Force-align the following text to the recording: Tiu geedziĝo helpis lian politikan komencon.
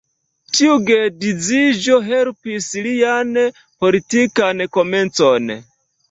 Tiu 0.59 0.75
geedziĝo 0.85 1.97
helpis 2.07 2.69
lian 2.85 3.29
politikan 3.85 4.63
komencon. 4.79 5.53